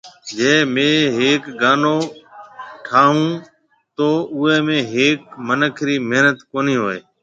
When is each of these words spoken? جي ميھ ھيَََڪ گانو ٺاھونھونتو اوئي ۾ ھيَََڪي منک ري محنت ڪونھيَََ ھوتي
جي 0.37 0.53
ميھ 0.73 1.01
ھيَََڪ 1.17 1.43
گانو 1.61 1.97
ٺاھونھونتو 2.85 4.09
اوئي 4.35 4.57
۾ 4.67 4.77
ھيَََڪي 4.91 5.25
منک 5.47 5.75
ري 5.87 5.95
محنت 6.09 6.37
ڪونھيَََ 6.51 6.75
ھوتي 6.81 7.01